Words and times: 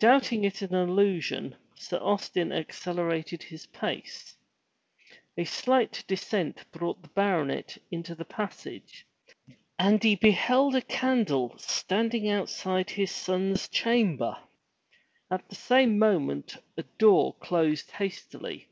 Doubting 0.00 0.42
it 0.42 0.62
an 0.62 0.74
illusion, 0.74 1.54
Sir 1.76 1.98
Austin 1.98 2.50
accelerated 2.50 3.40
his 3.44 3.66
pace. 3.66 4.36
A 5.38 5.44
slight 5.44 6.02
descent 6.08 6.64
brought 6.72 7.00
the 7.02 7.08
baronet 7.10 7.78
into 7.88 8.16
the 8.16 8.24
passage 8.24 9.06
and 9.78 10.02
he 10.02 10.16
beheld 10.16 10.74
a 10.74 10.82
candle 10.82 11.54
standing 11.56 12.28
outside 12.28 12.90
his 12.90 13.12
son's 13.12 13.68
chamber. 13.68 14.36
At 15.30 15.48
the 15.48 15.54
same 15.54 16.00
moment 16.00 16.56
a 16.76 16.82
door 16.98 17.34
closed 17.34 17.92
hastily. 17.92 18.66